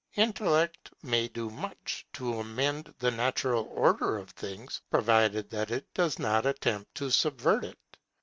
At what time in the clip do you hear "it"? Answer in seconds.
5.69-5.93, 7.63-7.97